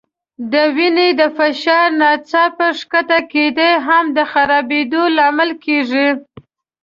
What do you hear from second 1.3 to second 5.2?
فشار ناڅاپي ښکته کېدل هم د خرابېدو